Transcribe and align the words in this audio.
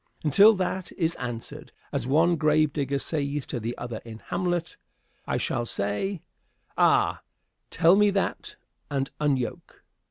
Until 0.23 0.55
that 0.55 0.91
is 0.93 1.13
answered, 1.17 1.71
as 1.93 2.07
one 2.07 2.35
grave 2.35 2.73
digger 2.73 2.97
says 2.97 3.45
to 3.45 3.59
the 3.59 3.77
other 3.77 4.01
in 4.03 4.17
"Hamlet," 4.17 4.75
I 5.27 5.37
shall 5.37 5.67
say, 5.67 6.23
"Ay, 6.75 7.19
tell 7.69 7.95
me 7.95 8.09
that 8.09 8.55
and 8.89 9.11
unyoke." 9.19 9.83